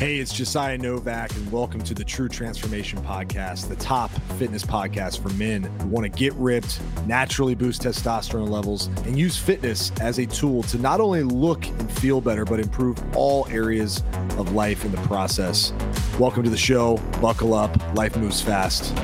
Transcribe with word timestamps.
Hey, 0.00 0.16
it's 0.16 0.32
Josiah 0.32 0.78
Novak, 0.78 1.30
and 1.36 1.52
welcome 1.52 1.82
to 1.82 1.92
the 1.92 2.02
True 2.04 2.30
Transformation 2.30 3.02
Podcast, 3.02 3.68
the 3.68 3.76
top 3.76 4.10
fitness 4.38 4.64
podcast 4.64 5.22
for 5.22 5.28
men 5.34 5.64
who 5.64 5.88
want 5.88 6.04
to 6.04 6.08
get 6.08 6.32
ripped, 6.36 6.80
naturally 7.04 7.54
boost 7.54 7.82
testosterone 7.82 8.48
levels, 8.48 8.86
and 9.04 9.18
use 9.18 9.36
fitness 9.36 9.92
as 10.00 10.18
a 10.18 10.24
tool 10.24 10.62
to 10.62 10.78
not 10.78 11.02
only 11.02 11.22
look 11.22 11.66
and 11.66 11.92
feel 11.92 12.22
better, 12.22 12.46
but 12.46 12.60
improve 12.60 12.98
all 13.14 13.46
areas 13.50 14.02
of 14.38 14.54
life 14.54 14.86
in 14.86 14.90
the 14.90 15.02
process. 15.02 15.74
Welcome 16.18 16.44
to 16.44 16.50
the 16.50 16.56
show. 16.56 16.96
Buckle 17.20 17.52
up. 17.52 17.76
Life 17.94 18.16
moves 18.16 18.40
fast. 18.40 18.94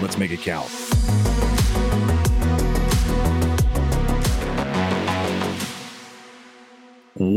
Let's 0.00 0.16
make 0.16 0.30
it 0.30 0.42
count. 0.42 0.89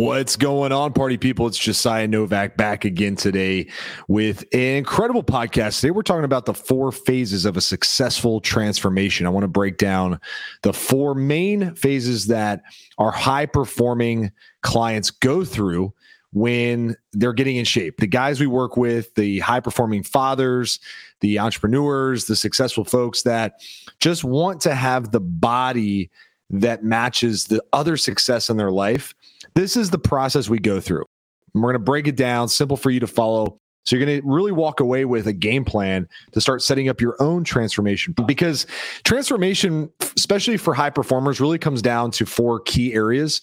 What's 0.04 0.36
going 0.36 0.74
on, 0.74 0.92
party 0.92 1.16
people? 1.16 1.48
It's 1.48 1.58
Josiah 1.58 2.10
Novak 2.10 2.58
back 2.58 2.84
again 2.84 3.16
today 3.16 3.70
with 4.10 4.44
an 4.52 4.76
incredible 4.76 5.24
podcast. 5.24 5.80
Today, 5.80 5.92
we're 5.92 6.02
talking 6.02 6.26
about 6.26 6.46
the 6.46 6.54
four 6.54 6.92
phases 6.92 7.46
of 7.46 7.56
a 7.56 7.62
successful 7.62 8.42
transformation. 8.42 9.26
I 9.26 9.30
want 9.30 9.46
to 9.46 9.48
break 9.48 9.78
down 9.78 10.20
the 10.62 10.74
four 10.74 11.16
main 11.16 11.74
phases 11.76 12.28
that 12.28 12.64
our 12.98 13.12
high 13.12 13.46
performing 13.46 14.34
clients 14.62 15.10
go 15.10 15.46
through 15.46 15.94
when 16.34 16.98
they're 17.14 17.32
getting 17.32 17.56
in 17.56 17.64
shape. 17.64 18.00
The 18.00 18.06
guys 18.06 18.42
we 18.42 18.48
work 18.48 18.76
with, 18.76 19.16
the 19.16 19.40
high 19.40 19.62
performing 19.62 20.04
fathers, 20.04 20.82
the 21.22 21.40
entrepreneurs, 21.40 22.26
the 22.26 22.36
successful 22.36 22.84
folks 22.84 23.22
that 23.22 23.62
just 24.02 24.26
want 24.26 24.60
to 24.64 24.76
have 24.76 25.14
the 25.14 25.22
body 25.22 26.12
that 26.50 26.84
matches 26.84 27.46
the 27.46 27.64
other 27.72 27.96
success 27.96 28.50
in 28.50 28.58
their 28.58 28.70
life 28.70 29.16
this 29.56 29.78
is 29.78 29.90
the 29.90 30.00
process 30.00 30.50
we 30.50 30.60
go 30.60 30.80
through. 30.80 31.06
We're 31.54 31.62
going 31.62 31.74
to 31.74 31.80
break 31.80 32.08
it 32.08 32.16
down, 32.16 32.50
simple 32.50 32.78
for 32.78 32.90
you 32.90 33.00
to 33.00 33.08
follow. 33.08 33.60
So 33.86 33.96
you're 33.96 34.06
going 34.06 34.22
to 34.22 34.28
really 34.28 34.52
walk 34.52 34.80
away 34.80 35.06
with 35.06 35.28
a 35.28 35.34
game 35.34 35.66
plan 35.66 36.08
to 36.32 36.42
start 36.42 36.62
setting 36.62 36.88
up 36.88 37.02
your 37.02 37.22
own 37.22 37.44
transformation 37.44 38.16
because 38.26 38.66
transformation, 39.04 39.90
especially 40.16 40.58
for 40.58 40.74
high 40.74 40.90
performers, 40.90 41.42
really 41.42 41.60
comes 41.60 41.82
down 41.82 42.12
to 42.12 42.26
four 42.26 42.62
key 42.62 42.94
areas. 42.94 43.42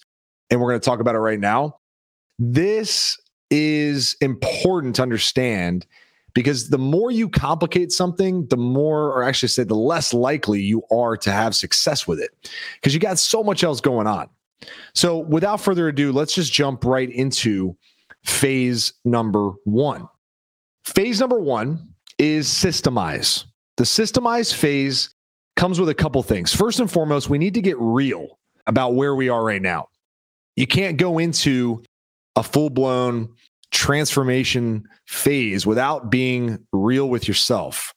And 0.49 0.59
we're 0.59 0.69
going 0.69 0.81
to 0.81 0.85
talk 0.85 0.99
about 0.99 1.15
it 1.15 1.19
right 1.19 1.39
now. 1.39 1.77
This 2.39 3.17
is 3.51 4.15
important 4.19 4.95
to 4.95 5.03
understand 5.03 5.85
because 6.33 6.69
the 6.69 6.77
more 6.77 7.11
you 7.11 7.29
complicate 7.29 7.91
something, 7.91 8.47
the 8.47 8.57
more, 8.57 9.11
or 9.11 9.23
actually 9.23 9.49
say, 9.49 9.63
the 9.63 9.75
less 9.75 10.13
likely 10.13 10.61
you 10.61 10.81
are 10.91 11.17
to 11.17 11.31
have 11.31 11.55
success 11.55 12.07
with 12.07 12.19
it 12.19 12.31
because 12.75 12.93
you 12.93 12.99
got 12.99 13.19
so 13.19 13.43
much 13.43 13.63
else 13.63 13.79
going 13.79 14.07
on. 14.07 14.29
So, 14.93 15.19
without 15.19 15.61
further 15.61 15.87
ado, 15.87 16.11
let's 16.11 16.35
just 16.35 16.53
jump 16.53 16.85
right 16.85 17.09
into 17.09 17.75
phase 18.23 18.93
number 19.05 19.51
one. 19.63 20.07
Phase 20.85 21.19
number 21.19 21.39
one 21.39 21.89
is 22.17 22.47
systemize. 22.47 23.45
The 23.77 23.83
systemize 23.83 24.53
phase 24.53 25.13
comes 25.55 25.79
with 25.79 25.89
a 25.89 25.95
couple 25.95 26.21
things. 26.23 26.53
First 26.53 26.79
and 26.79 26.91
foremost, 26.91 27.29
we 27.29 27.37
need 27.37 27.53
to 27.55 27.61
get 27.61 27.77
real 27.79 28.39
about 28.67 28.95
where 28.95 29.15
we 29.15 29.29
are 29.29 29.43
right 29.43 29.61
now. 29.61 29.87
You 30.55 30.67
can't 30.67 30.97
go 30.97 31.17
into 31.17 31.83
a 32.35 32.43
full 32.43 32.69
blown 32.69 33.33
transformation 33.71 34.83
phase 35.07 35.65
without 35.65 36.11
being 36.11 36.59
real 36.73 37.09
with 37.09 37.27
yourself. 37.27 37.93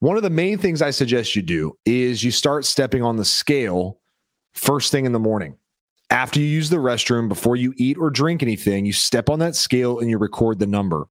One 0.00 0.16
of 0.16 0.22
the 0.22 0.30
main 0.30 0.58
things 0.58 0.82
I 0.82 0.90
suggest 0.90 1.36
you 1.36 1.42
do 1.42 1.76
is 1.84 2.22
you 2.22 2.30
start 2.30 2.64
stepping 2.64 3.02
on 3.02 3.16
the 3.16 3.24
scale 3.24 4.00
first 4.54 4.92
thing 4.92 5.06
in 5.06 5.12
the 5.12 5.18
morning 5.18 5.56
after 6.12 6.38
you 6.38 6.46
use 6.46 6.68
the 6.68 6.76
restroom, 6.76 7.26
before 7.26 7.56
you 7.56 7.72
eat 7.78 7.96
or 7.98 8.10
drink 8.10 8.42
anything, 8.42 8.84
you 8.84 8.92
step 8.92 9.30
on 9.30 9.38
that 9.38 9.56
scale 9.56 9.98
and 9.98 10.10
you 10.10 10.18
record 10.18 10.58
the 10.58 10.66
number. 10.66 11.06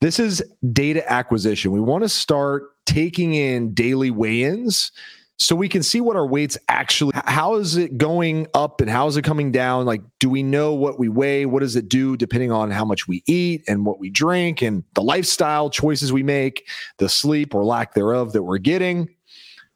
This 0.00 0.18
is 0.18 0.42
data 0.72 1.08
acquisition. 1.10 1.70
We 1.70 1.80
want 1.80 2.02
to 2.02 2.08
start 2.08 2.64
taking 2.86 3.34
in 3.34 3.74
daily 3.74 4.10
weigh 4.10 4.42
ins 4.42 4.90
so 5.38 5.54
we 5.54 5.68
can 5.68 5.82
see 5.82 6.00
what 6.00 6.16
our 6.16 6.26
weights 6.26 6.58
actually 6.68 7.12
how 7.26 7.54
is 7.54 7.76
it 7.76 7.96
going 7.96 8.46
up 8.54 8.80
and 8.80 8.90
how 8.90 9.06
is 9.06 9.16
it 9.16 9.22
coming 9.22 9.52
down 9.52 9.86
like 9.86 10.02
do 10.18 10.28
we 10.28 10.42
know 10.42 10.74
what 10.74 10.98
we 10.98 11.08
weigh 11.08 11.46
what 11.46 11.60
does 11.60 11.76
it 11.76 11.88
do 11.88 12.16
depending 12.16 12.50
on 12.50 12.70
how 12.70 12.84
much 12.84 13.06
we 13.06 13.22
eat 13.26 13.62
and 13.68 13.86
what 13.86 13.98
we 13.98 14.10
drink 14.10 14.62
and 14.62 14.82
the 14.94 15.02
lifestyle 15.02 15.70
choices 15.70 16.12
we 16.12 16.22
make 16.22 16.68
the 16.98 17.08
sleep 17.08 17.54
or 17.54 17.64
lack 17.64 17.94
thereof 17.94 18.32
that 18.32 18.42
we're 18.42 18.58
getting 18.58 19.08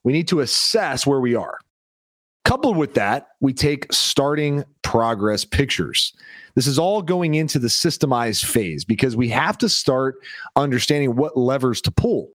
we 0.02 0.12
need 0.12 0.28
to 0.28 0.40
assess 0.40 1.06
where 1.06 1.20
we 1.20 1.34
are 1.34 1.58
Coupled 2.46 2.76
with 2.76 2.94
that, 2.94 3.30
we 3.40 3.52
take 3.52 3.92
starting 3.92 4.62
progress 4.82 5.44
pictures. 5.44 6.12
This 6.54 6.68
is 6.68 6.78
all 6.78 7.02
going 7.02 7.34
into 7.34 7.58
the 7.58 7.66
systemized 7.66 8.44
phase 8.44 8.84
because 8.84 9.16
we 9.16 9.28
have 9.30 9.58
to 9.58 9.68
start 9.68 10.14
understanding 10.54 11.16
what 11.16 11.36
levers 11.36 11.80
to 11.80 11.90
pull. 11.90 12.30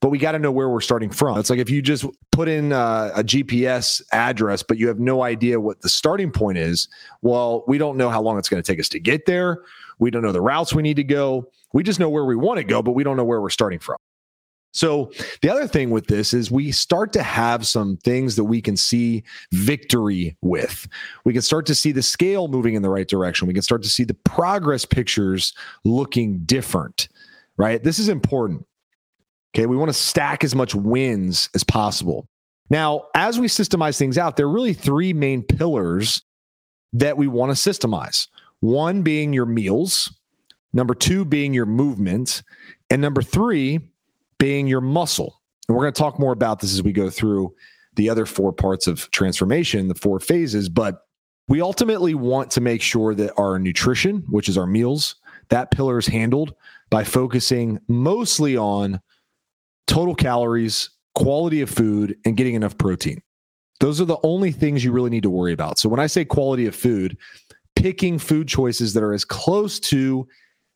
But 0.00 0.08
we 0.08 0.18
got 0.18 0.32
to 0.32 0.40
know 0.40 0.50
where 0.50 0.68
we're 0.68 0.80
starting 0.80 1.08
from. 1.08 1.38
It's 1.38 1.50
like 1.50 1.60
if 1.60 1.70
you 1.70 1.82
just 1.82 2.04
put 2.32 2.48
in 2.48 2.72
uh, 2.72 3.12
a, 3.14 3.20
a 3.20 3.22
GPS 3.22 4.02
address, 4.10 4.64
but 4.64 4.76
you 4.76 4.88
have 4.88 4.98
no 4.98 5.22
idea 5.22 5.60
what 5.60 5.82
the 5.82 5.88
starting 5.88 6.32
point 6.32 6.58
is. 6.58 6.88
Well, 7.22 7.62
we 7.68 7.78
don't 7.78 7.96
know 7.96 8.10
how 8.10 8.22
long 8.22 8.38
it's 8.38 8.48
going 8.48 8.60
to 8.60 8.66
take 8.66 8.80
us 8.80 8.88
to 8.88 8.98
get 8.98 9.24
there. 9.24 9.62
We 10.00 10.10
don't 10.10 10.22
know 10.22 10.32
the 10.32 10.42
routes 10.42 10.74
we 10.74 10.82
need 10.82 10.96
to 10.96 11.04
go. 11.04 11.48
We 11.72 11.84
just 11.84 12.00
know 12.00 12.08
where 12.08 12.24
we 12.24 12.34
want 12.34 12.58
to 12.58 12.64
go, 12.64 12.82
but 12.82 12.92
we 12.92 13.04
don't 13.04 13.16
know 13.16 13.24
where 13.24 13.40
we're 13.40 13.50
starting 13.50 13.78
from. 13.78 13.98
So 14.74 15.12
the 15.40 15.48
other 15.48 15.68
thing 15.68 15.90
with 15.90 16.08
this 16.08 16.34
is 16.34 16.50
we 16.50 16.72
start 16.72 17.12
to 17.12 17.22
have 17.22 17.64
some 17.64 17.96
things 17.98 18.34
that 18.34 18.44
we 18.44 18.60
can 18.60 18.76
see 18.76 19.22
victory 19.52 20.36
with. 20.42 20.88
We 21.24 21.32
can 21.32 21.42
start 21.42 21.64
to 21.66 21.76
see 21.76 21.92
the 21.92 22.02
scale 22.02 22.48
moving 22.48 22.74
in 22.74 22.82
the 22.82 22.90
right 22.90 23.06
direction. 23.06 23.46
We 23.46 23.54
can 23.54 23.62
start 23.62 23.84
to 23.84 23.88
see 23.88 24.02
the 24.02 24.14
progress 24.14 24.84
pictures 24.84 25.54
looking 25.84 26.40
different, 26.40 27.08
right? 27.56 27.82
This 27.82 28.00
is 28.00 28.08
important. 28.08 28.66
Okay. 29.54 29.66
We 29.66 29.76
want 29.76 29.90
to 29.90 29.94
stack 29.94 30.42
as 30.42 30.56
much 30.56 30.74
wins 30.74 31.48
as 31.54 31.62
possible. 31.62 32.26
Now, 32.68 33.04
as 33.14 33.38
we 33.38 33.46
systemize 33.46 33.96
things 33.96 34.18
out, 34.18 34.36
there 34.36 34.46
are 34.46 34.52
really 34.52 34.74
three 34.74 35.12
main 35.12 35.44
pillars 35.44 36.22
that 36.92 37.16
we 37.16 37.28
want 37.28 37.56
to 37.56 37.70
systemize. 37.70 38.26
One 38.58 39.02
being 39.02 39.32
your 39.32 39.46
meals, 39.46 40.12
number 40.72 40.94
two 40.94 41.24
being 41.24 41.54
your 41.54 41.66
movement, 41.66 42.42
and 42.90 43.00
number 43.00 43.22
three 43.22 43.78
being 44.38 44.66
your 44.66 44.80
muscle. 44.80 45.40
And 45.68 45.76
we're 45.76 45.84
going 45.84 45.94
to 45.94 45.98
talk 45.98 46.18
more 46.18 46.32
about 46.32 46.60
this 46.60 46.72
as 46.72 46.82
we 46.82 46.92
go 46.92 47.10
through 47.10 47.54
the 47.94 48.10
other 48.10 48.26
four 48.26 48.52
parts 48.52 48.86
of 48.86 49.10
transformation, 49.10 49.88
the 49.88 49.94
four 49.94 50.20
phases. 50.20 50.68
But 50.68 51.00
we 51.48 51.60
ultimately 51.60 52.14
want 52.14 52.50
to 52.52 52.60
make 52.60 52.82
sure 52.82 53.14
that 53.14 53.32
our 53.36 53.58
nutrition, 53.58 54.24
which 54.28 54.48
is 54.48 54.58
our 54.58 54.66
meals, 54.66 55.16
that 55.50 55.70
pillar 55.70 55.98
is 55.98 56.06
handled 56.06 56.54
by 56.90 57.04
focusing 57.04 57.78
mostly 57.88 58.56
on 58.56 59.00
total 59.86 60.14
calories, 60.14 60.90
quality 61.14 61.60
of 61.60 61.70
food, 61.70 62.16
and 62.24 62.36
getting 62.36 62.54
enough 62.54 62.78
protein. 62.78 63.22
Those 63.80 64.00
are 64.00 64.06
the 64.06 64.18
only 64.22 64.52
things 64.52 64.84
you 64.84 64.92
really 64.92 65.10
need 65.10 65.24
to 65.24 65.30
worry 65.30 65.52
about. 65.52 65.78
So 65.78 65.88
when 65.88 66.00
I 66.00 66.06
say 66.06 66.24
quality 66.24 66.66
of 66.66 66.74
food, 66.74 67.18
picking 67.76 68.18
food 68.18 68.48
choices 68.48 68.94
that 68.94 69.02
are 69.02 69.12
as 69.12 69.24
close 69.24 69.78
to 69.80 70.26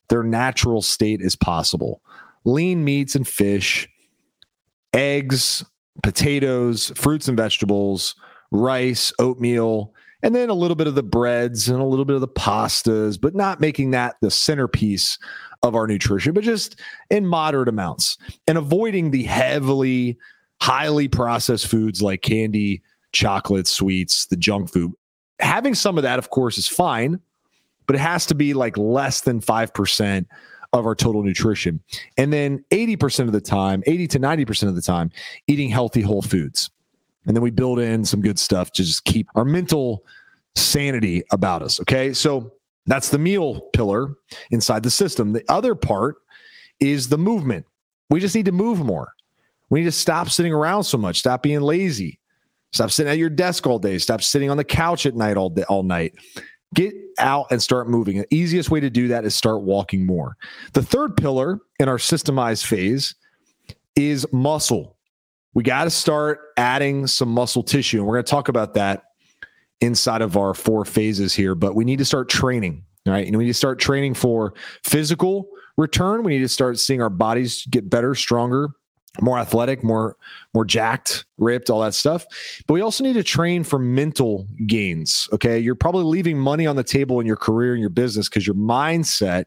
their 0.08 0.22
natural 0.22 0.82
state 0.82 1.22
as 1.22 1.36
possible 1.36 2.02
lean 2.44 2.84
meats 2.84 3.14
and 3.14 3.26
fish, 3.26 3.88
eggs, 4.92 5.64
potatoes, 6.02 6.92
fruits 6.96 7.28
and 7.28 7.36
vegetables, 7.36 8.14
rice, 8.50 9.12
oatmeal, 9.18 9.92
and 10.22 10.34
then 10.34 10.48
a 10.48 10.54
little 10.54 10.74
bit 10.74 10.86
of 10.86 10.94
the 10.94 11.02
breads 11.02 11.68
and 11.68 11.80
a 11.80 11.84
little 11.84 12.04
bit 12.04 12.14
of 12.14 12.20
the 12.20 12.28
pastas, 12.28 13.20
but 13.20 13.34
not 13.34 13.60
making 13.60 13.92
that 13.92 14.16
the 14.20 14.30
centerpiece 14.30 15.18
of 15.62 15.74
our 15.74 15.86
nutrition, 15.86 16.32
but 16.32 16.44
just 16.44 16.80
in 17.10 17.26
moderate 17.26 17.68
amounts 17.68 18.18
and 18.46 18.58
avoiding 18.58 19.10
the 19.10 19.24
heavily, 19.24 20.18
highly 20.60 21.08
processed 21.08 21.66
foods 21.66 22.02
like 22.02 22.22
candy, 22.22 22.82
chocolate, 23.12 23.66
sweets, 23.66 24.26
the 24.26 24.36
junk 24.36 24.70
food. 24.70 24.92
Having 25.40 25.74
some 25.74 25.96
of 25.98 26.02
that, 26.02 26.18
of 26.18 26.30
course, 26.30 26.58
is 26.58 26.68
fine, 26.68 27.20
but 27.86 27.94
it 27.94 28.00
has 28.00 28.26
to 28.26 28.34
be 28.34 28.54
like 28.54 28.76
less 28.76 29.20
than 29.20 29.40
5% 29.40 30.26
of 30.72 30.86
our 30.86 30.94
total 30.94 31.22
nutrition. 31.22 31.80
And 32.16 32.32
then 32.32 32.64
80% 32.70 33.20
of 33.20 33.32
the 33.32 33.40
time, 33.40 33.82
80 33.86 34.06
to 34.08 34.20
90% 34.20 34.68
of 34.68 34.74
the 34.74 34.82
time, 34.82 35.10
eating 35.46 35.70
healthy 35.70 36.02
whole 36.02 36.22
foods. 36.22 36.70
And 37.26 37.36
then 37.36 37.42
we 37.42 37.50
build 37.50 37.78
in 37.78 38.04
some 38.04 38.20
good 38.20 38.38
stuff 38.38 38.72
to 38.72 38.84
just 38.84 39.04
keep 39.04 39.28
our 39.34 39.44
mental 39.44 40.04
sanity 40.54 41.22
about 41.30 41.62
us. 41.62 41.80
Okay. 41.80 42.12
So 42.12 42.52
that's 42.86 43.10
the 43.10 43.18
meal 43.18 43.60
pillar 43.72 44.14
inside 44.50 44.82
the 44.82 44.90
system. 44.90 45.32
The 45.32 45.44
other 45.48 45.74
part 45.74 46.16
is 46.80 47.08
the 47.08 47.18
movement. 47.18 47.66
We 48.10 48.20
just 48.20 48.34
need 48.34 48.46
to 48.46 48.52
move 48.52 48.78
more. 48.78 49.12
We 49.70 49.80
need 49.80 49.86
to 49.86 49.92
stop 49.92 50.30
sitting 50.30 50.52
around 50.52 50.84
so 50.84 50.96
much, 50.96 51.18
stop 51.18 51.42
being 51.42 51.60
lazy. 51.60 52.18
Stop 52.72 52.90
sitting 52.90 53.10
at 53.10 53.18
your 53.18 53.30
desk 53.30 53.66
all 53.66 53.78
day. 53.78 53.98
Stop 53.98 54.22
sitting 54.22 54.50
on 54.50 54.56
the 54.56 54.64
couch 54.64 55.06
at 55.06 55.14
night 55.14 55.36
all 55.36 55.48
day, 55.48 55.64
all 55.68 55.82
night. 55.82 56.14
Get 56.74 56.94
out 57.18 57.46
and 57.50 57.62
start 57.62 57.88
moving. 57.88 58.18
The 58.18 58.34
easiest 58.34 58.70
way 58.70 58.80
to 58.80 58.90
do 58.90 59.08
that 59.08 59.24
is 59.24 59.34
start 59.34 59.62
walking 59.62 60.04
more. 60.04 60.36
The 60.74 60.82
third 60.82 61.16
pillar 61.16 61.60
in 61.80 61.88
our 61.88 61.96
systemized 61.96 62.66
phase 62.66 63.14
is 63.96 64.26
muscle. 64.32 64.96
We 65.54 65.62
got 65.62 65.84
to 65.84 65.90
start 65.90 66.40
adding 66.56 67.06
some 67.06 67.30
muscle 67.30 67.62
tissue. 67.62 67.98
And 67.98 68.06
we're 68.06 68.16
going 68.16 68.24
to 68.24 68.30
talk 68.30 68.48
about 68.48 68.74
that 68.74 69.04
inside 69.80 70.22
of 70.22 70.36
our 70.36 70.54
four 70.54 70.84
phases 70.84 71.34
here, 71.34 71.54
but 71.54 71.74
we 71.74 71.84
need 71.84 71.98
to 71.98 72.04
start 72.04 72.28
training. 72.28 72.84
right? 73.06 73.26
And 73.26 73.36
we 73.36 73.44
need 73.44 73.50
to 73.50 73.54
start 73.54 73.78
training 73.78 74.14
for 74.14 74.54
physical 74.84 75.48
return. 75.76 76.22
We 76.22 76.32
need 76.36 76.42
to 76.42 76.48
start 76.48 76.78
seeing 76.78 77.00
our 77.00 77.10
bodies 77.10 77.66
get 77.70 77.88
better, 77.88 78.14
stronger, 78.14 78.68
more 79.20 79.38
athletic, 79.38 79.82
more 79.82 80.16
more 80.54 80.64
jacked, 80.64 81.24
ripped, 81.38 81.70
all 81.70 81.80
that 81.80 81.94
stuff. 81.94 82.26
But 82.66 82.74
we 82.74 82.80
also 82.80 83.04
need 83.04 83.14
to 83.14 83.22
train 83.22 83.64
for 83.64 83.78
mental 83.78 84.46
gains. 84.66 85.28
Okay, 85.32 85.58
you're 85.58 85.74
probably 85.74 86.04
leaving 86.04 86.38
money 86.38 86.66
on 86.66 86.76
the 86.76 86.84
table 86.84 87.20
in 87.20 87.26
your 87.26 87.36
career 87.36 87.72
and 87.72 87.80
your 87.80 87.90
business 87.90 88.28
because 88.28 88.46
your 88.46 88.56
mindset 88.56 89.44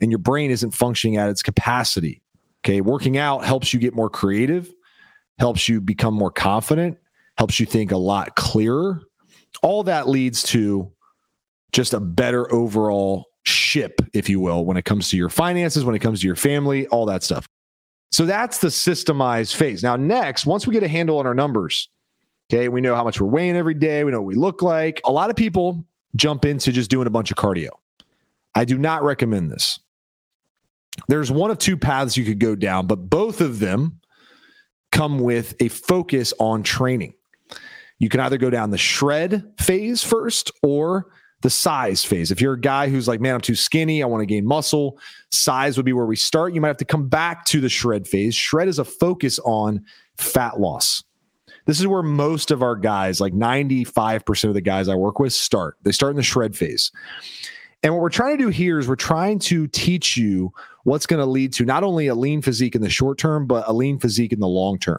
and 0.00 0.10
your 0.10 0.18
brain 0.18 0.50
isn't 0.50 0.72
functioning 0.72 1.16
at 1.16 1.28
its 1.28 1.42
capacity. 1.42 2.22
Okay, 2.64 2.80
working 2.80 3.16
out 3.16 3.44
helps 3.44 3.72
you 3.72 3.80
get 3.80 3.94
more 3.94 4.10
creative, 4.10 4.72
helps 5.38 5.68
you 5.68 5.80
become 5.80 6.14
more 6.14 6.30
confident, 6.30 6.98
helps 7.38 7.60
you 7.60 7.66
think 7.66 7.92
a 7.92 7.96
lot 7.96 8.34
clearer. 8.36 9.02
All 9.62 9.84
that 9.84 10.08
leads 10.08 10.42
to 10.44 10.92
just 11.72 11.94
a 11.94 12.00
better 12.00 12.52
overall 12.52 13.26
ship, 13.44 14.00
if 14.12 14.28
you 14.28 14.40
will, 14.40 14.64
when 14.64 14.76
it 14.76 14.84
comes 14.84 15.08
to 15.10 15.16
your 15.16 15.28
finances, 15.28 15.84
when 15.84 15.94
it 15.94 16.00
comes 16.00 16.20
to 16.20 16.26
your 16.26 16.36
family, 16.36 16.86
all 16.88 17.06
that 17.06 17.22
stuff. 17.22 17.46
So 18.12 18.24
that's 18.24 18.58
the 18.58 18.68
systemized 18.68 19.54
phase. 19.54 19.82
Now, 19.82 19.96
next, 19.96 20.46
once 20.46 20.66
we 20.66 20.72
get 20.72 20.82
a 20.82 20.88
handle 20.88 21.18
on 21.18 21.26
our 21.26 21.34
numbers, 21.34 21.88
okay, 22.50 22.68
we 22.68 22.80
know 22.80 22.94
how 22.94 23.04
much 23.04 23.20
we're 23.20 23.28
weighing 23.28 23.56
every 23.56 23.74
day, 23.74 24.04
we 24.04 24.12
know 24.12 24.20
what 24.20 24.26
we 24.26 24.34
look 24.34 24.62
like. 24.62 25.00
A 25.04 25.12
lot 25.12 25.30
of 25.30 25.36
people 25.36 25.84
jump 26.14 26.44
into 26.44 26.72
just 26.72 26.90
doing 26.90 27.06
a 27.06 27.10
bunch 27.10 27.30
of 27.30 27.36
cardio. 27.36 27.70
I 28.54 28.64
do 28.64 28.78
not 28.78 29.02
recommend 29.02 29.50
this. 29.50 29.78
There's 31.08 31.30
one 31.30 31.50
of 31.50 31.58
two 31.58 31.76
paths 31.76 32.16
you 32.16 32.24
could 32.24 32.38
go 32.38 32.54
down, 32.54 32.86
but 32.86 33.10
both 33.10 33.40
of 33.40 33.58
them 33.58 34.00
come 34.92 35.18
with 35.18 35.54
a 35.60 35.68
focus 35.68 36.32
on 36.38 36.62
training. 36.62 37.12
You 37.98 38.08
can 38.08 38.20
either 38.20 38.38
go 38.38 38.50
down 38.50 38.70
the 38.70 38.78
shred 38.78 39.52
phase 39.58 40.02
first 40.02 40.50
or 40.62 41.08
the 41.46 41.50
size 41.50 42.04
phase. 42.04 42.32
If 42.32 42.40
you're 42.40 42.54
a 42.54 42.60
guy 42.60 42.88
who's 42.88 43.06
like, 43.06 43.20
man, 43.20 43.36
I'm 43.36 43.40
too 43.40 43.54
skinny, 43.54 44.02
I 44.02 44.06
want 44.06 44.20
to 44.20 44.26
gain 44.26 44.44
muscle, 44.44 44.98
size 45.30 45.76
would 45.76 45.86
be 45.86 45.92
where 45.92 46.04
we 46.04 46.16
start. 46.16 46.52
You 46.54 46.60
might 46.60 46.66
have 46.66 46.76
to 46.78 46.84
come 46.84 47.06
back 47.08 47.44
to 47.44 47.60
the 47.60 47.68
shred 47.68 48.08
phase. 48.08 48.34
Shred 48.34 48.66
is 48.66 48.80
a 48.80 48.84
focus 48.84 49.38
on 49.44 49.84
fat 50.16 50.58
loss. 50.58 51.04
This 51.66 51.78
is 51.78 51.86
where 51.86 52.02
most 52.02 52.50
of 52.50 52.64
our 52.64 52.74
guys, 52.74 53.20
like 53.20 53.32
95% 53.32 54.48
of 54.48 54.54
the 54.54 54.60
guys 54.60 54.88
I 54.88 54.96
work 54.96 55.20
with, 55.20 55.32
start. 55.32 55.76
They 55.84 55.92
start 55.92 56.10
in 56.10 56.16
the 56.16 56.24
shred 56.24 56.56
phase. 56.56 56.90
And 57.84 57.94
what 57.94 58.02
we're 58.02 58.08
trying 58.08 58.38
to 58.38 58.42
do 58.42 58.50
here 58.50 58.80
is 58.80 58.88
we're 58.88 58.96
trying 58.96 59.38
to 59.38 59.68
teach 59.68 60.16
you 60.16 60.52
what's 60.82 61.06
going 61.06 61.20
to 61.20 61.26
lead 61.26 61.52
to 61.52 61.64
not 61.64 61.84
only 61.84 62.08
a 62.08 62.14
lean 62.16 62.42
physique 62.42 62.74
in 62.74 62.82
the 62.82 62.90
short 62.90 63.18
term, 63.18 63.46
but 63.46 63.68
a 63.68 63.72
lean 63.72 64.00
physique 64.00 64.32
in 64.32 64.40
the 64.40 64.48
long 64.48 64.80
term. 64.80 64.98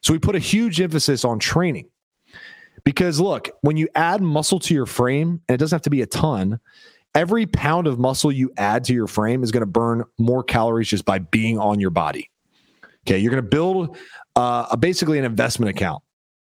So 0.00 0.12
we 0.12 0.18
put 0.18 0.34
a 0.34 0.40
huge 0.40 0.80
emphasis 0.80 1.24
on 1.24 1.38
training. 1.38 1.88
Because 2.84 3.20
look, 3.20 3.50
when 3.60 3.76
you 3.76 3.88
add 3.94 4.20
muscle 4.20 4.58
to 4.60 4.74
your 4.74 4.86
frame, 4.86 5.40
and 5.48 5.54
it 5.54 5.58
doesn't 5.58 5.76
have 5.76 5.82
to 5.82 5.90
be 5.90 6.02
a 6.02 6.06
ton, 6.06 6.60
every 7.14 7.46
pound 7.46 7.86
of 7.86 7.98
muscle 7.98 8.30
you 8.30 8.52
add 8.56 8.84
to 8.84 8.94
your 8.94 9.06
frame 9.06 9.42
is 9.42 9.50
going 9.50 9.62
to 9.62 9.66
burn 9.66 10.04
more 10.18 10.42
calories 10.42 10.88
just 10.88 11.04
by 11.04 11.18
being 11.18 11.58
on 11.58 11.80
your 11.80 11.90
body. 11.90 12.30
Okay, 13.06 13.18
you're 13.18 13.30
going 13.30 13.42
to 13.42 13.48
build 13.48 13.96
uh, 14.36 14.66
a, 14.70 14.76
basically 14.76 15.18
an 15.18 15.24
investment 15.24 15.70
account, 15.70 16.02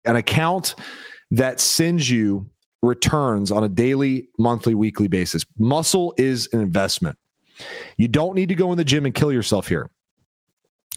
an 0.05 0.15
account 0.15 0.75
that 1.31 1.59
sends 1.59 2.09
you 2.09 2.49
returns 2.81 3.51
on 3.51 3.63
a 3.63 3.69
daily, 3.69 4.29
monthly, 4.37 4.73
weekly 4.73 5.07
basis. 5.07 5.45
Muscle 5.57 6.13
is 6.17 6.49
an 6.53 6.61
investment. 6.61 7.17
You 7.97 8.07
don't 8.07 8.35
need 8.35 8.49
to 8.49 8.55
go 8.55 8.71
in 8.71 8.77
the 8.77 8.83
gym 8.83 9.05
and 9.05 9.13
kill 9.13 9.31
yourself 9.31 9.67
here. 9.67 9.89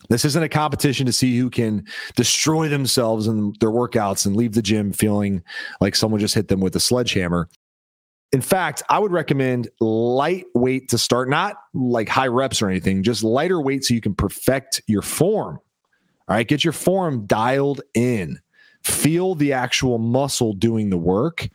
This 0.08 0.24
isn't 0.24 0.42
a 0.42 0.48
competition 0.48 1.06
to 1.06 1.12
see 1.12 1.38
who 1.38 1.50
can 1.50 1.86
destroy 2.16 2.68
themselves 2.68 3.26
in 3.26 3.54
their 3.60 3.70
workouts 3.70 4.26
and 4.26 4.36
leave 4.36 4.52
the 4.52 4.62
gym 4.62 4.92
feeling 4.92 5.42
like 5.80 5.94
someone 5.94 6.20
just 6.20 6.34
hit 6.34 6.48
them 6.48 6.60
with 6.60 6.76
a 6.76 6.80
sledgehammer. 6.80 7.48
In 8.32 8.40
fact, 8.40 8.82
I 8.88 8.98
would 8.98 9.12
recommend 9.12 9.68
lightweight 9.80 10.88
to 10.88 10.98
start, 10.98 11.28
not 11.28 11.56
like 11.74 12.08
high 12.08 12.28
reps 12.28 12.62
or 12.62 12.68
anything, 12.68 13.02
just 13.02 13.22
lighter 13.22 13.60
weight 13.60 13.84
so 13.84 13.94
you 13.94 14.00
can 14.00 14.14
perfect 14.14 14.80
your 14.86 15.02
form. 15.02 15.58
All 16.28 16.36
right, 16.36 16.48
get 16.48 16.64
your 16.64 16.72
form 16.72 17.26
dialed 17.26 17.82
in. 17.94 18.40
Feel 18.82 19.34
the 19.34 19.52
actual 19.52 19.98
muscle 19.98 20.54
doing 20.54 20.90
the 20.90 20.98
work 20.98 21.48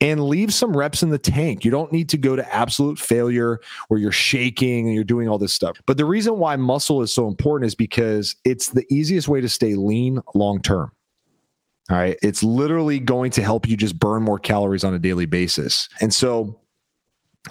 and 0.00 0.24
leave 0.24 0.52
some 0.52 0.76
reps 0.76 1.02
in 1.02 1.10
the 1.10 1.18
tank. 1.18 1.64
You 1.64 1.70
don't 1.70 1.92
need 1.92 2.08
to 2.10 2.18
go 2.18 2.36
to 2.36 2.54
absolute 2.54 2.98
failure 2.98 3.60
where 3.88 4.00
you're 4.00 4.12
shaking 4.12 4.86
and 4.86 4.94
you're 4.94 5.04
doing 5.04 5.28
all 5.28 5.38
this 5.38 5.52
stuff. 5.52 5.80
But 5.86 5.96
the 5.96 6.04
reason 6.04 6.38
why 6.38 6.56
muscle 6.56 7.00
is 7.02 7.12
so 7.12 7.28
important 7.28 7.68
is 7.68 7.74
because 7.74 8.36
it's 8.44 8.68
the 8.68 8.84
easiest 8.90 9.28
way 9.28 9.40
to 9.40 9.48
stay 9.48 9.74
lean 9.74 10.20
long 10.34 10.60
term. 10.60 10.92
All 11.90 11.96
right. 11.96 12.16
It's 12.22 12.42
literally 12.42 12.98
going 12.98 13.30
to 13.32 13.42
help 13.42 13.68
you 13.68 13.76
just 13.76 13.98
burn 13.98 14.22
more 14.22 14.38
calories 14.38 14.84
on 14.84 14.94
a 14.94 14.98
daily 14.98 15.26
basis. 15.26 15.88
And 16.00 16.14
so 16.14 16.58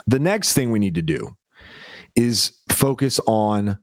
the 0.07 0.19
next 0.19 0.53
thing 0.53 0.71
we 0.71 0.79
need 0.79 0.95
to 0.95 1.03
do 1.03 1.35
is 2.15 2.53
focus 2.69 3.19
on 3.27 3.77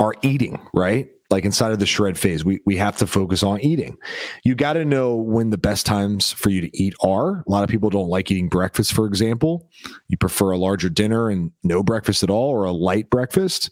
our 0.00 0.14
eating, 0.22 0.60
right? 0.74 1.10
Like 1.32 1.44
inside 1.44 1.72
of 1.72 1.78
the 1.78 1.86
shred 1.86 2.18
phase, 2.18 2.44
we, 2.44 2.60
we 2.66 2.76
have 2.76 2.96
to 2.98 3.06
focus 3.06 3.42
on 3.42 3.60
eating. 3.60 3.96
You 4.44 4.54
got 4.54 4.74
to 4.74 4.84
know 4.84 5.16
when 5.16 5.50
the 5.50 5.58
best 5.58 5.86
times 5.86 6.30
for 6.30 6.50
you 6.50 6.60
to 6.60 6.76
eat 6.76 6.94
are. 7.02 7.38
A 7.38 7.50
lot 7.50 7.64
of 7.64 7.70
people 7.70 7.90
don't 7.90 8.08
like 8.08 8.30
eating 8.30 8.48
breakfast, 8.48 8.92
for 8.92 9.06
example. 9.06 9.68
You 10.08 10.18
prefer 10.18 10.50
a 10.50 10.58
larger 10.58 10.90
dinner 10.90 11.30
and 11.30 11.50
no 11.64 11.82
breakfast 11.82 12.22
at 12.22 12.30
all, 12.30 12.50
or 12.50 12.64
a 12.64 12.72
light 12.72 13.10
breakfast. 13.10 13.70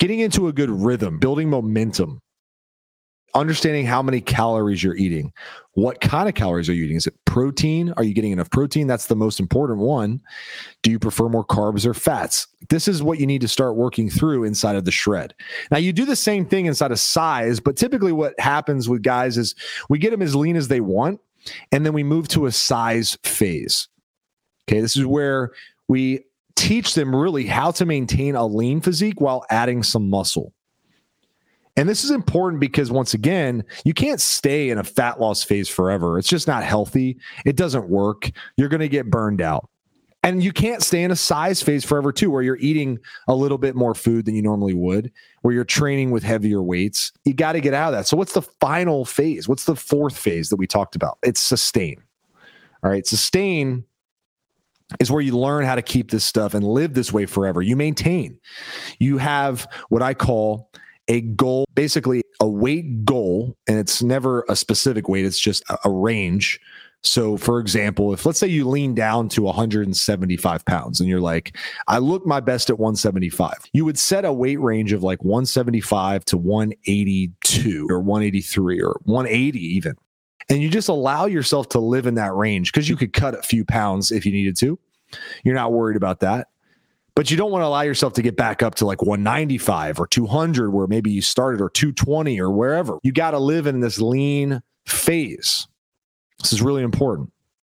Getting 0.00 0.20
into 0.20 0.48
a 0.48 0.52
good 0.52 0.70
rhythm, 0.70 1.18
building 1.18 1.50
momentum 1.50 2.22
understanding 3.34 3.86
how 3.86 4.02
many 4.02 4.20
calories 4.20 4.82
you're 4.82 4.96
eating. 4.96 5.32
What 5.72 6.00
kind 6.00 6.28
of 6.28 6.34
calories 6.34 6.68
are 6.68 6.72
you 6.72 6.84
eating? 6.84 6.96
Is 6.96 7.06
it 7.06 7.14
protein? 7.24 7.92
Are 7.96 8.02
you 8.02 8.14
getting 8.14 8.32
enough 8.32 8.50
protein? 8.50 8.86
That's 8.86 9.06
the 9.06 9.14
most 9.14 9.38
important 9.38 9.78
one. 9.78 10.20
Do 10.82 10.90
you 10.90 10.98
prefer 10.98 11.28
more 11.28 11.44
carbs 11.44 11.86
or 11.86 11.94
fats? 11.94 12.48
This 12.68 12.88
is 12.88 13.02
what 13.02 13.20
you 13.20 13.26
need 13.26 13.40
to 13.42 13.48
start 13.48 13.76
working 13.76 14.10
through 14.10 14.44
inside 14.44 14.76
of 14.76 14.84
the 14.84 14.90
shred. 14.90 15.34
Now, 15.70 15.78
you 15.78 15.92
do 15.92 16.04
the 16.04 16.16
same 16.16 16.46
thing 16.46 16.66
inside 16.66 16.90
of 16.90 16.98
size, 16.98 17.60
but 17.60 17.76
typically 17.76 18.12
what 18.12 18.38
happens 18.40 18.88
with 18.88 19.02
guys 19.02 19.38
is 19.38 19.54
we 19.88 19.98
get 19.98 20.10
them 20.10 20.22
as 20.22 20.34
lean 20.34 20.56
as 20.56 20.68
they 20.68 20.80
want, 20.80 21.20
and 21.70 21.86
then 21.86 21.92
we 21.92 22.02
move 22.02 22.28
to 22.28 22.46
a 22.46 22.52
size 22.52 23.16
phase. 23.22 23.88
Okay, 24.68 24.80
this 24.80 24.96
is 24.96 25.06
where 25.06 25.52
we 25.86 26.24
teach 26.56 26.94
them 26.94 27.14
really 27.14 27.46
how 27.46 27.70
to 27.70 27.86
maintain 27.86 28.34
a 28.34 28.44
lean 28.44 28.80
physique 28.80 29.20
while 29.20 29.46
adding 29.48 29.82
some 29.82 30.10
muscle. 30.10 30.52
And 31.78 31.88
this 31.88 32.02
is 32.02 32.10
important 32.10 32.58
because 32.60 32.90
once 32.90 33.14
again, 33.14 33.64
you 33.84 33.94
can't 33.94 34.20
stay 34.20 34.70
in 34.70 34.78
a 34.78 34.84
fat 34.84 35.20
loss 35.20 35.44
phase 35.44 35.68
forever. 35.68 36.18
It's 36.18 36.28
just 36.28 36.48
not 36.48 36.64
healthy. 36.64 37.16
It 37.46 37.54
doesn't 37.54 37.88
work. 37.88 38.32
You're 38.56 38.68
going 38.68 38.80
to 38.80 38.88
get 38.88 39.10
burned 39.10 39.40
out. 39.40 39.70
And 40.24 40.42
you 40.42 40.52
can't 40.52 40.82
stay 40.82 41.04
in 41.04 41.12
a 41.12 41.16
size 41.16 41.62
phase 41.62 41.84
forever 41.84 42.10
too, 42.10 42.32
where 42.32 42.42
you're 42.42 42.58
eating 42.58 42.98
a 43.28 43.34
little 43.34 43.58
bit 43.58 43.76
more 43.76 43.94
food 43.94 44.24
than 44.24 44.34
you 44.34 44.42
normally 44.42 44.74
would, 44.74 45.12
where 45.42 45.54
you're 45.54 45.64
training 45.64 46.10
with 46.10 46.24
heavier 46.24 46.60
weights. 46.60 47.12
You 47.24 47.32
got 47.32 47.52
to 47.52 47.60
get 47.60 47.74
out 47.74 47.94
of 47.94 48.00
that. 48.00 48.08
So, 48.08 48.16
what's 48.16 48.32
the 48.32 48.42
final 48.42 49.04
phase? 49.04 49.48
What's 49.48 49.64
the 49.64 49.76
fourth 49.76 50.18
phase 50.18 50.48
that 50.48 50.56
we 50.56 50.66
talked 50.66 50.96
about? 50.96 51.18
It's 51.22 51.40
sustain. 51.40 52.02
All 52.82 52.90
right. 52.90 53.06
Sustain 53.06 53.84
is 54.98 55.12
where 55.12 55.22
you 55.22 55.38
learn 55.38 55.64
how 55.64 55.76
to 55.76 55.82
keep 55.82 56.10
this 56.10 56.24
stuff 56.24 56.54
and 56.54 56.66
live 56.66 56.94
this 56.94 57.12
way 57.12 57.24
forever. 57.24 57.62
You 57.62 57.76
maintain. 57.76 58.40
You 58.98 59.18
have 59.18 59.68
what 59.90 60.02
I 60.02 60.14
call 60.14 60.68
a 61.08 61.22
goal, 61.22 61.66
basically 61.74 62.22
a 62.40 62.48
weight 62.48 63.04
goal, 63.04 63.56
and 63.66 63.78
it's 63.78 64.02
never 64.02 64.44
a 64.48 64.56
specific 64.56 65.08
weight, 65.08 65.24
it's 65.24 65.40
just 65.40 65.64
a, 65.84 65.90
range. 65.90 66.60
So, 67.02 67.36
for 67.36 67.60
example, 67.60 68.12
if 68.12 68.26
let's 68.26 68.38
say 68.38 68.48
you 68.48 68.68
lean 68.68 68.94
down 68.94 69.28
to 69.30 69.42
175 69.42 70.64
pounds 70.64 71.00
and 71.00 71.08
you're 71.08 71.20
like, 71.20 71.56
I 71.86 71.98
look 71.98 72.26
my 72.26 72.40
best 72.40 72.70
at 72.70 72.78
175, 72.78 73.52
you 73.72 73.84
would 73.84 73.98
set 73.98 74.24
a 74.24 74.32
weight 74.32 74.60
range 74.60 74.92
of 74.92 75.02
like 75.02 75.22
175 75.24 76.24
to 76.26 76.36
182 76.36 77.86
or 77.88 78.00
183 78.00 78.82
or 78.82 79.00
180 79.04 79.58
even. 79.60 79.94
And 80.50 80.62
you 80.62 80.68
just 80.68 80.88
allow 80.88 81.26
yourself 81.26 81.68
to 81.70 81.78
live 81.78 82.06
in 82.06 82.14
that 82.14 82.34
range 82.34 82.72
because 82.72 82.88
you 82.88 82.96
could 82.96 83.12
cut 83.12 83.34
a 83.34 83.42
few 83.42 83.64
pounds 83.64 84.10
if 84.10 84.26
you 84.26 84.32
needed 84.32 84.56
to. 84.58 84.78
You're 85.44 85.54
not 85.54 85.72
worried 85.72 85.96
about 85.96 86.20
that 86.20 86.48
but 87.18 87.32
you 87.32 87.36
don't 87.36 87.50
want 87.50 87.62
to 87.62 87.66
allow 87.66 87.80
yourself 87.80 88.12
to 88.12 88.22
get 88.22 88.36
back 88.36 88.62
up 88.62 88.76
to 88.76 88.86
like 88.86 89.02
195 89.02 89.98
or 89.98 90.06
200 90.06 90.70
where 90.70 90.86
maybe 90.86 91.10
you 91.10 91.20
started 91.20 91.60
or 91.60 91.68
220 91.68 92.40
or 92.40 92.48
wherever. 92.48 93.00
You 93.02 93.10
got 93.10 93.32
to 93.32 93.40
live 93.40 93.66
in 93.66 93.80
this 93.80 94.00
lean 94.00 94.62
phase. 94.86 95.66
This 96.38 96.52
is 96.52 96.62
really 96.62 96.84
important 96.84 97.32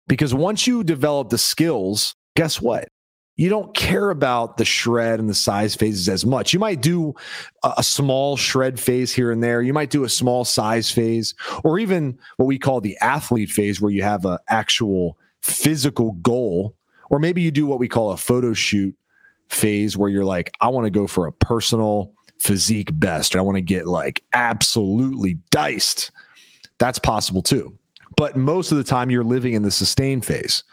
because 0.07 0.31
once 0.31 0.67
you 0.67 0.83
develop 0.83 1.29
the 1.29 1.39
skills, 1.39 2.13
guess 2.36 2.62
what? 2.62 2.89
You 3.36 3.50
don't 3.50 3.74
care 3.74 4.12
about 4.12 4.57
the 4.57 4.65
shred 4.65 5.19
and 5.19 5.27
the 5.27 5.33
size 5.33 5.74
phases 5.74 6.07
as 6.07 6.24
much. 6.24 6.53
You 6.53 6.60
might 6.60 6.83
do 6.83 7.15
a 7.63 7.81
small 7.81 8.38
shred 8.38 8.79
phase 8.79 9.12
here 9.12 9.31
and 9.31 9.43
there. 9.43 9.63
You 9.63 9.74
might 9.74 9.89
do 9.89 10.03
a 10.03 10.10
small 10.10 10.45
size 10.45 10.91
phase, 10.91 11.33
or 11.63 11.79
even 11.79 12.19
what 12.38 12.45
we 12.45 12.60
call 12.60 12.79
the 12.79 12.95
athlete 13.01 13.50
phase, 13.50 13.81
where 13.81 13.91
you 13.91 14.03
have 14.03 14.24
an 14.24 14.38
actual 14.50 15.17
physical 15.41 16.12
goal. 16.21 16.75
Or 17.10 17.17
maybe 17.17 17.41
you 17.41 17.50
do 17.50 17.65
what 17.65 17.79
we 17.79 17.89
call 17.89 18.12
a 18.12 18.17
photo 18.17 18.53
shoot 18.53 18.95
phase 19.51 19.98
where 19.98 20.10
you're 20.10 20.25
like, 20.25 20.51
I 20.62 20.70
want 20.70 20.86
to 20.86 20.91
go 20.91 21.08
for 21.08 21.27
a 21.27 21.31
personal 21.31 22.13
physique 22.39 22.89
best. 22.93 23.36
I 23.36 23.41
want 23.41 23.58
to 23.58 23.62
get 23.62 23.88
like 23.88 24.24
absolutely 24.34 25.38
diced. 25.51 26.12
That's 26.79 27.00
possible 27.00 27.41
too. 27.41 27.77
But 28.17 28.36
most 28.36 28.72
of 28.72 28.77
the 28.77 28.84
time, 28.84 29.10
you're 29.10 29.24
living 29.24 29.53
in 29.53 29.63
the 29.63 29.72
sustain 29.72 30.22
phase. 30.22 30.63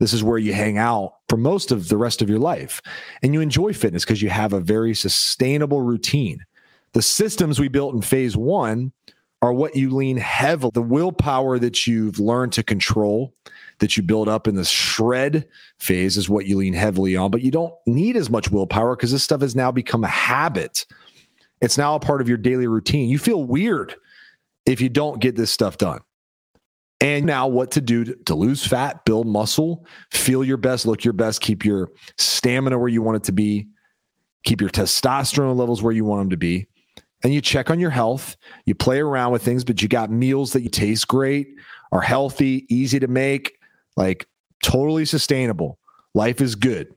this 0.00 0.12
is 0.12 0.22
where 0.22 0.38
you 0.38 0.52
hang 0.52 0.78
out 0.78 1.14
for 1.28 1.36
most 1.36 1.72
of 1.72 1.88
the 1.88 1.96
rest 1.96 2.22
of 2.22 2.30
your 2.30 2.38
life. 2.38 2.80
And 3.22 3.34
you 3.34 3.40
enjoy 3.40 3.72
fitness 3.72 4.04
because 4.04 4.22
you 4.22 4.30
have 4.30 4.52
a 4.52 4.60
very 4.60 4.94
sustainable 4.94 5.80
routine. 5.80 6.44
The 6.92 7.02
systems 7.02 7.58
we 7.58 7.68
built 7.68 7.94
in 7.94 8.02
phase 8.02 8.36
one 8.36 8.92
are 9.40 9.52
what 9.52 9.76
you 9.76 9.90
lean 9.90 10.16
heavily, 10.16 10.72
the 10.74 10.82
willpower 10.82 11.58
that 11.58 11.86
you've 11.86 12.18
learned 12.18 12.52
to 12.54 12.62
control, 12.62 13.32
that 13.78 13.96
you 13.96 14.02
build 14.02 14.28
up 14.28 14.48
in 14.48 14.56
the 14.56 14.64
shred 14.64 15.46
phase 15.78 16.16
is 16.16 16.28
what 16.28 16.46
you 16.46 16.56
lean 16.56 16.74
heavily 16.74 17.14
on, 17.16 17.30
but 17.30 17.42
you 17.42 17.50
don't 17.50 17.74
need 17.86 18.16
as 18.16 18.30
much 18.30 18.50
willpower 18.50 18.96
because 18.96 19.12
this 19.12 19.22
stuff 19.22 19.40
has 19.40 19.54
now 19.54 19.70
become 19.70 20.02
a 20.02 20.08
habit. 20.08 20.84
It's 21.60 21.78
now 21.78 21.94
a 21.94 22.00
part 22.00 22.20
of 22.20 22.28
your 22.28 22.38
daily 22.38 22.66
routine. 22.66 23.08
You 23.08 23.18
feel 23.18 23.44
weird 23.44 23.94
if 24.66 24.80
you 24.80 24.88
don't 24.88 25.20
get 25.20 25.36
this 25.36 25.50
stuff 25.50 25.78
done. 25.78 26.00
And 27.00 27.24
now, 27.24 27.46
what 27.46 27.70
to 27.72 27.80
do 27.80 28.04
to, 28.04 28.16
to, 28.26 28.34
lose 28.34 28.66
fat, 28.66 29.04
build 29.04 29.28
muscle, 29.28 29.86
feel 30.10 30.42
your 30.42 30.56
best, 30.56 30.84
look 30.84 31.04
your 31.04 31.12
best, 31.12 31.40
keep 31.40 31.64
your 31.64 31.90
stamina 32.16 32.76
where 32.76 32.88
you 32.88 33.02
want 33.02 33.18
it 33.18 33.24
to 33.24 33.32
be, 33.32 33.68
keep 34.42 34.60
your 34.60 34.70
testosterone 34.70 35.56
levels 35.56 35.80
where 35.80 35.92
you 35.92 36.04
want 36.04 36.22
them 36.22 36.30
to 36.30 36.36
be. 36.36 36.66
And 37.22 37.34
you 37.34 37.40
check 37.40 37.70
on 37.70 37.80
your 37.80 37.90
health, 37.90 38.36
you 38.64 38.74
play 38.74 39.00
around 39.00 39.32
with 39.32 39.42
things, 39.42 39.64
but 39.64 39.82
you 39.82 39.88
got 39.88 40.10
meals 40.10 40.52
that 40.52 40.62
you 40.62 40.68
taste 40.68 41.08
great, 41.08 41.48
are 41.90 42.00
healthy, 42.00 42.64
easy 42.68 43.00
to 43.00 43.08
make, 43.08 43.58
like 43.96 44.26
totally 44.62 45.04
sustainable. 45.04 45.78
Life 46.14 46.40
is 46.40 46.54
good. 46.54 46.94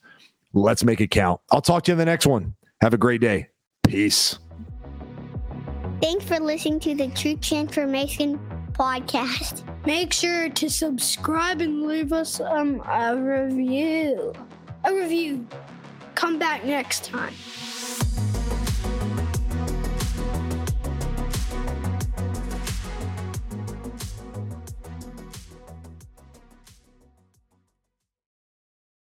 Let's 0.54 0.84
make 0.84 1.02
it 1.02 1.12
count. 1.12 1.42
I'll 1.52 1.62
talk 1.62 1.84
to 1.84 1.92
you 1.92 1.94
in 1.94 2.00
the 2.00 2.06
next 2.06 2.26
one. 2.26 2.56
Have 2.82 2.94
a 2.94 2.98
great 2.98 3.22
day. 3.22 3.50
Peace. 3.84 4.40
Thanks 6.02 6.26
for 6.26 6.40
listening 6.40 6.80
to 6.82 6.96
the 6.96 7.08
True 7.10 7.36
Transformation 7.38 8.40
podcast. 8.72 9.64
Make 9.86 10.14
sure 10.14 10.50
to 10.50 10.70
subscribe 10.70 11.62
and 11.62 11.84
leave 11.84 12.14
us 12.14 12.40
um, 12.40 12.82
a 12.90 13.16
review. 13.16 14.34
A 14.86 14.94
review. 14.94 15.48
Come 16.16 16.40
back 16.40 16.66
next 16.66 17.06
time. 17.06 17.34